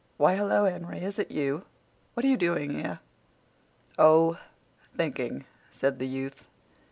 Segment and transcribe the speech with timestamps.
[0.17, 1.63] "Why, hello, Henry; is it you?
[2.15, 3.01] What are you doing here?"
[3.99, 4.39] "Oh,
[4.97, 6.49] thinking," said the youth.